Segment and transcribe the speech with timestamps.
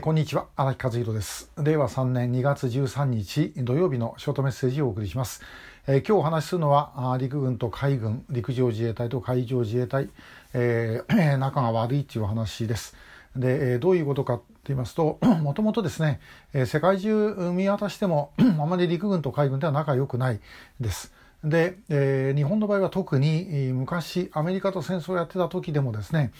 [0.00, 1.50] こんにちは荒木和弘です。
[1.58, 5.42] 令和3年2月13日土曜日のショートメッセージをお送りします、
[5.86, 10.08] えー、今日お話しするのは陸軍と海軍陸上自衛隊と海上自衛隊、
[10.54, 12.96] えー、 仲が悪いっていうお話です。
[13.36, 16.20] で、えー、どういうことかと言いますと もともとですね、
[16.54, 20.40] えー、世界中見渡しても あまり陸軍と海軍では仲良くない
[20.80, 21.12] です。
[21.44, 26.32] で、えー、日本の場合は特に昔アメリカと戦争をやってた時でもですね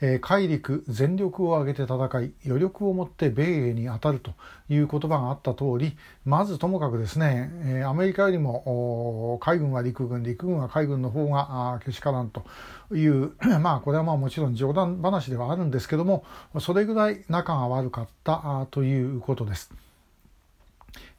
[0.00, 4.32] え海陸全力を挙げて戦い余力をもって米英に当たると
[4.68, 12.44] いう言葉があった通りまずともかくですね、えアメリカよりも海軍は陸軍陸軍は海軍の方がけしからんと
[12.92, 16.24] いう まあこれはまあもちろん冗談話ではあるんですけども
[16.60, 19.72] それぐらい仲が悪かったということです。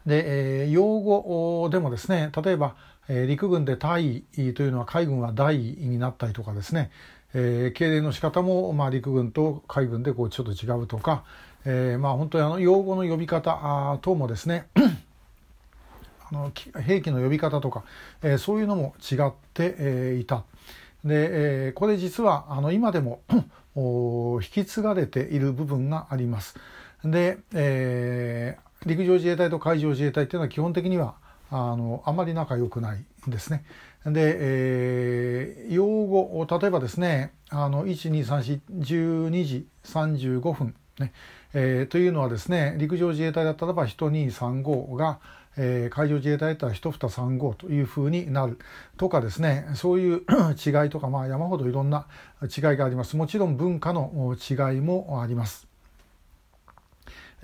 [0.05, 2.75] で、え用語でもですね例えば、
[3.09, 6.91] え陸軍で大尉というのは海軍は大尉になったりとかですね
[7.39, 11.23] えー、敬礼の仕方も、まあ、陸軍と海軍でこうちょっと違うとか、
[11.65, 14.65] えー、まあ本当にあの用語の呼び方等もですね
[16.31, 17.83] あの兵器の呼び方とか、
[18.23, 19.17] えー、そういうのも違っ
[19.53, 20.45] て、えー、いた。
[21.05, 23.21] で、えー、これ実はあの今でも
[24.41, 26.55] 引き継がれている部分があります。
[27.05, 31.13] で、えー、陸上自衛隊と海上自衛隊っていうのは基本的には
[31.49, 33.63] あのあまり仲良くないんですね。
[34.05, 41.13] で、えー、用語例えばですねあの123412時35分ね、
[41.53, 45.19] えー、というのはですね陸上自衛隊だったらば1235が、
[45.57, 48.59] えー、海上自衛隊だったら1蓋35というふうになる
[48.97, 50.21] とかですねそういう
[50.55, 52.07] 違いとか、まあ、山ほどいろんな
[52.41, 55.66] 違いがありますもちろん文化の違いもあります。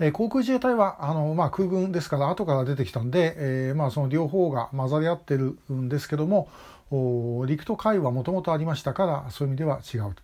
[0.00, 6.48] えー、航空自衛隊はあの、まあ、空軍ですから後から出てきたんで、えーまあ、その両方が混ざり合ってるんですけども
[7.46, 10.22] 陸と海はもともとありましたからそういう意味では違うと。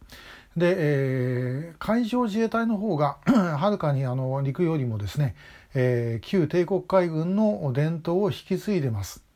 [0.57, 5.37] で、えー、海上自衛隊の方が はるかにあの陸よりもですね、
[5.75, 9.30] えー、旧帝国海軍の伝統を引き継いでます。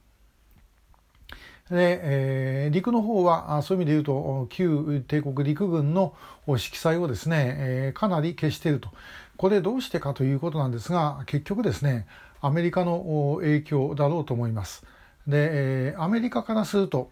[1.71, 6.15] で、えー、陸の方はそういう意味で言うと旧帝国陸軍の
[6.47, 8.91] 色彩をですね、えー、かなり消していると
[9.37, 12.07] これどうしてかということなんですが結局ですね
[12.41, 14.85] アメリカの影響だろうと思います。
[15.27, 15.49] で、
[15.91, 17.11] えー、アメリカからすると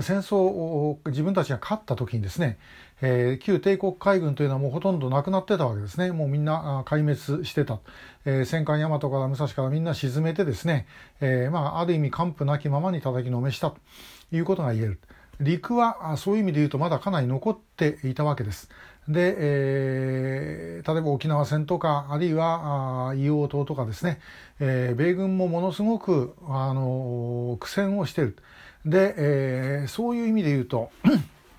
[0.00, 2.58] 戦争を自分たちが勝った時にですね、
[3.00, 6.12] えー、旧帝国海軍というのはもうほとんどなくなってたわけですね。
[6.12, 7.80] もうみんな壊滅してた。
[8.24, 10.86] えー、戦艦大和から武蔵からみんな沈めてですね、
[11.20, 13.78] えー、まあ、ある意味完膚なきままに叩きのめしたと
[14.32, 15.00] いうことが言える。
[15.40, 18.68] 陸はそういう意味で言うとまだかなり残っていたわけです。
[19.06, 24.20] で、えー、例えば沖縄戦とかあるいは硫黄島とかですね、
[24.58, 28.36] えー、米軍もものすごく、あの苦戦をしている。
[28.84, 30.90] で、えー、そういう意味で言うと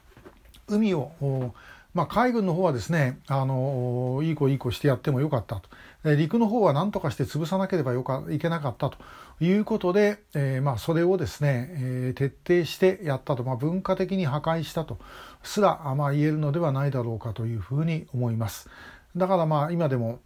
[0.68, 1.54] 海を
[1.94, 6.16] まあ、海軍の方はですね、あのいい子いい子してやってもよかったと。
[6.16, 8.98] 陸の方は何とかして潰さなければよかいけなかったと
[9.42, 15.00] いうことで、えー、まあ、それをですね、えー、徹底してやったと、まあ、文化的に破壊したと
[15.44, 18.70] すら、まあ、言えるのではないだろうかというふうに思います。
[19.18, 20.20] だからまあ今でも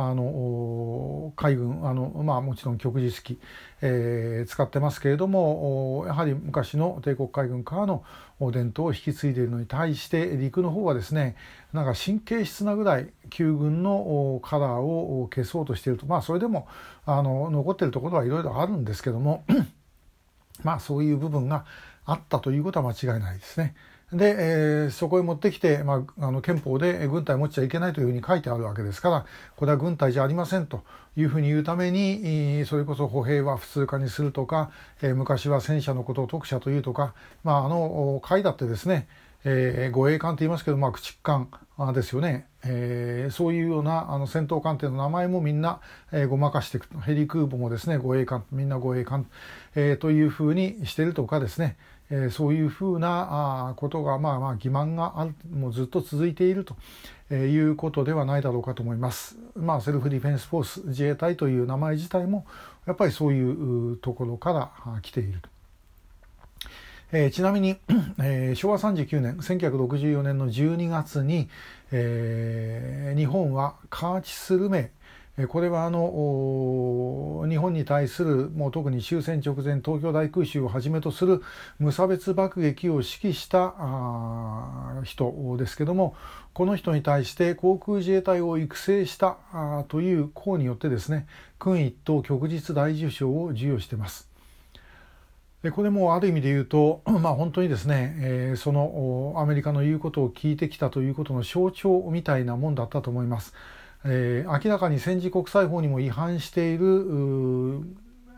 [0.00, 3.40] あの海軍あの、まあ、もちろん旭日機、
[3.82, 8.04] えー、使ってますけれどもやはり昔の帝国海軍からの
[8.52, 11.34] 伝統を引き継いでいるのに対して陸の方はですね
[11.72, 16.68] なんか神経質なぐらい旧軍のカラーを消そうとしているとまあそれでも
[17.04, 19.44] あの残っているところはいろいろあるんですけども
[20.62, 21.64] まあそういう部分が
[22.04, 23.74] あったということは間違いないですね。
[24.12, 29.26] で、えー、そこへ持ってきて、まあ、あの憲法で軍隊持っちゃいけないというふうに書いてあるわけですから
[29.56, 30.82] これは軍隊じゃありませんと
[31.16, 34.70] いうふうに言うためにそれこそ歩兵は普通科にするとか、
[35.02, 37.12] えー、昔は戦車のことを特車というとか、
[37.44, 39.08] まあ、あの会だってですね、
[39.44, 41.48] えー、護衛艦と言いますけど、まあ、駆逐艦
[41.92, 45.80] ですよね、えー、そういうようなあの戦闘艦艇の名前もみんな、
[46.12, 49.26] えー、ごまかしていくヘリ空母もですね護衛艦みんな護衛艦、
[49.74, 51.76] えー、というふうにしてるとかですね。
[52.10, 56.76] え、そういうふうなあことが、まあ、まあ欺瞞があるもうずっと続いていると、
[57.30, 59.36] え、いうことではないだろうかと思います。
[59.54, 62.46] まあ、セルフディフェンスフォース自衛隊という名前自体も
[62.86, 65.48] やっぱりそういうところから来ていると。
[67.10, 67.78] えー、ちなみに、
[68.20, 71.48] えー、昭和39年1964年の12月に、
[71.90, 74.92] えー、日本はカーチスルメ
[75.46, 81.42] これはあの日本に対するもう特に終戦直前東京大空襲をはじめとする
[81.78, 83.74] 無差別爆撃を指揮した
[85.04, 86.16] 人ですけども
[86.54, 89.36] この人に対して航空自衛隊を育成した
[89.86, 91.28] という功によってですね
[91.60, 94.28] 勲一等旭日大綬章を授与してます。
[95.72, 103.54] これもある意味で言うと、 まあ、本当にですね、えー、そのアメリカの言うことを聞いてきたということの象徴みたいなもんだったと思います。
[104.04, 107.82] えー、明らかに戦時国際法にも違反している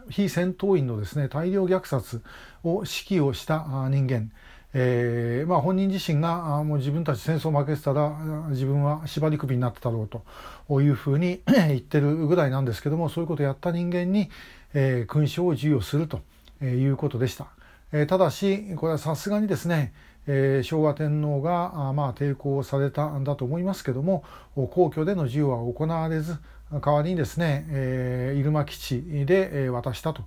[0.08, 2.22] 非戦闘員のですね大量虐殺
[2.64, 4.30] を指揮をした人間、
[4.74, 8.10] えーまあ、本人自身がもう自分たち戦争負けてたら
[8.50, 14.30] 自分は縛り首になってたろうというふうに 言ってるぐらいなんですけどもそういうことをやった人間に、
[14.74, 16.20] えー、勲章を授与すると
[16.64, 17.46] いうことでした。
[17.92, 19.92] えー、ただしこれはさすがにですね
[20.26, 24.24] えー、昭和天皇があまあ抵抗されたんだと思いますけども
[24.54, 26.36] 皇居での授与は行われず
[26.72, 30.22] 代わりにですね、えー、入間基地で、え、渡したと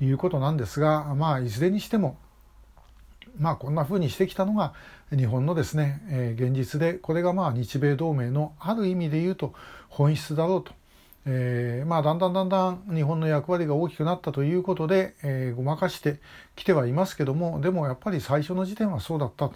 [0.00, 2.18] いうことなんですがまあいずれにしても
[3.38, 4.74] まあこんなふうにしてきたのが
[5.16, 9.54] 日本のですね、えー、現実でこれがまあ日米同盟のある意味で言うと
[9.88, 10.72] 本質だろうと
[11.26, 16.20] えー、まあだんだんだんだん日本の役割が大きくなったということで、えー、ごまかして
[16.54, 19.54] きてはいますけどもでもやっぱり最初の時点はそうだったと,、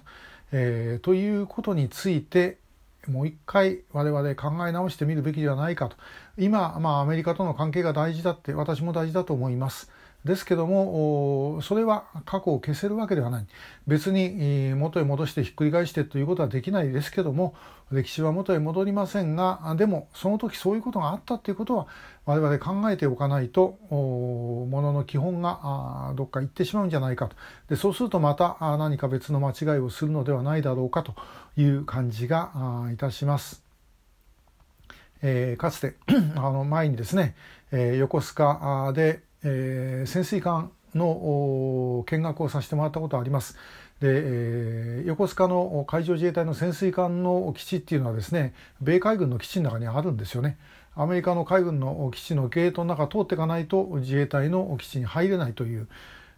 [0.53, 2.59] えー、ということについて
[3.07, 5.97] もう一回我々考え直してみるべきではないかと
[6.37, 9.91] 今、まあ、アメリカとの関係が大事だって私も大事だと思います。
[10.29, 13.47] ですけどもそれは過去を消せるわけではない
[13.87, 17.55] 別に元へ戻してひっくり返してということはできないですけども
[17.91, 21.87] 歴史は元へ戻りませんがでもその時そういうことがあったということは
[22.27, 27.37] 我々考えておかないとものの基本がどっか行ってしまうんじゃないかと
[27.71, 31.15] でそうするとまた何か別の間違いをするのではないだろうかと
[31.57, 33.69] いう感じがいたします。
[35.23, 35.97] えー、かつて
[36.37, 37.35] あの前にですね、
[37.73, 43.57] えー、横須賀でえー、潜水艦の見学をさせてもらったことあります。
[44.01, 50.57] で、えー、横須賀の海上自衛隊の潜水艦の基地っていうのはですね米海軍の基地の中にあるんですよね。
[50.95, 55.89] アメリカの海軍の基地のゲートの中通っていかないと自衛隊の基地に入れないという、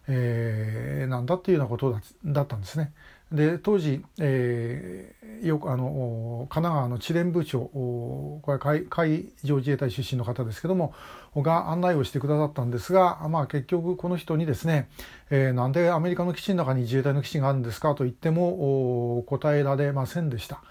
[0.07, 2.93] えー、なんだっていうようなことだったんですね。
[3.31, 10.93] で当時、えー、よくあの神奈川の知連部長これ海海上自衛隊出身の方ですけども
[11.37, 14.89] が案内をしてくださったんですが、まあ、結局この人にですね、
[15.29, 20.61] えー、なんでアメリカの基地の中に自衛隊の基地があるんですかと言っても答えられませんでした。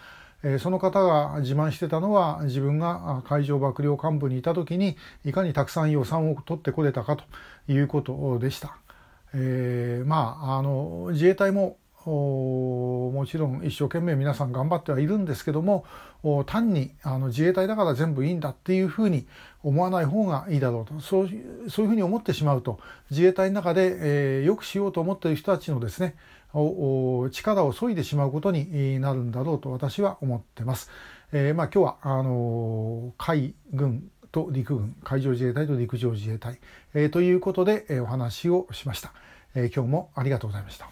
[0.42, 7.24] えその方が自慢してたのは自分が海上幕僚幹部にいた時にいかにたくさん予算を取ってこれたかと
[7.68, 8.76] いうことでした。
[9.34, 15.84] えー、まああの自衛隊ももちろん一生懸命皆さん頑張ってはいるんですけども
[16.46, 19.26] 単にあの自衛隊だから全部いいんだっていうふうに
[19.62, 21.28] 思わない方がいいだろうとそう
[21.68, 22.78] そういうふうに思ってしまうと
[23.10, 26.16] 自衛隊の中で、えー、よくしようと思っている人たちのですね
[26.52, 30.90] 力を削いでしまうことになるんだろうと私は思ってます。
[31.32, 36.58] えー、まあ、今日はあの海軍と陸軍海上自衛隊と陸上自衛隊、
[36.94, 39.12] えー、ということで、えー、お話をしました、
[39.54, 40.88] え今日もありがとうございました。